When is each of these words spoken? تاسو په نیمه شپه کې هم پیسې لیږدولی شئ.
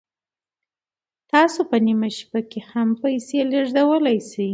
تاسو 1.31 1.59
په 1.69 1.77
نیمه 1.85 2.09
شپه 2.17 2.39
کې 2.49 2.59
هم 2.69 2.87
پیسې 3.01 3.39
لیږدولی 3.51 4.17
شئ. 4.29 4.49